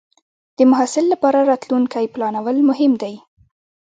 [0.57, 3.15] د محصل لپاره راتلونکې پلانول مهم دی.